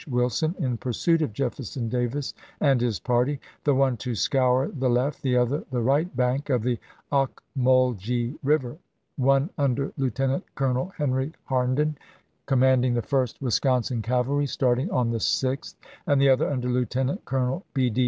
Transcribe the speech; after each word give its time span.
Wilson 0.09 0.55
in 0.57 0.77
pursuit 0.77 1.21
of 1.21 1.31
Jefferson 1.31 1.87
Davis 1.87 2.33
and 2.59 2.81
his 2.81 2.99
party— 2.99 3.39
the 3.65 3.75
one 3.75 3.97
to 3.97 4.15
scour 4.15 4.67
the 4.67 4.89
left, 4.89 5.21
the 5.21 5.37
other 5.37 5.63
the 5.69 5.79
right 5.79 6.17
bank 6.17 6.49
of 6.49 6.63
the 6.63 6.79
Ocmulgee 7.11 8.35
River; 8.41 8.79
one, 9.17 9.51
under 9.59 9.93
Lieutenant 9.97 10.43
Colonel 10.55 10.91
Henry 10.97 11.33
Harnden, 11.47 11.99
com 12.47 12.61
manding 12.61 12.95
the 12.95 13.03
1st 13.03 13.41
Wisconsin 13.41 14.01
Cavalry, 14.01 14.47
starting 14.47 14.89
on 14.89 15.11
the 15.11 15.19
6th, 15.19 15.75
and 16.07 16.19
the 16.19 16.29
other, 16.29 16.49
under 16.49 16.67
Lieutenant 16.67 17.23
Colonel 17.25 17.63
B. 17.75 17.91
D. 17.91 17.99